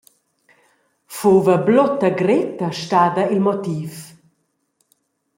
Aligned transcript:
Fuva 1.15 1.55
blutta 1.67 2.09
gretta 2.19 2.67
stada 2.81 3.23
il 3.33 3.39
motiv? 3.47 3.91